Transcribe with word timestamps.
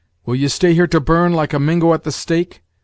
will 0.25 0.35
ye 0.35 0.47
stay 0.47 0.73
here 0.73 0.87
to 0.87 0.99
burn, 0.99 1.31
like 1.31 1.53
a 1.53 1.59
Mingo 1.59 1.93
at 1.93 2.03
the 2.05 2.11
stake? 2.11 2.63